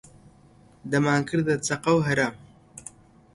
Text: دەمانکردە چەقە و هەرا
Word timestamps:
دەمانکردە 0.91 1.55
چەقە 1.67 1.91
و 1.95 1.99
هەرا 2.07 2.29